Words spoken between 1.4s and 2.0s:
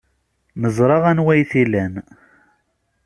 t-ilan.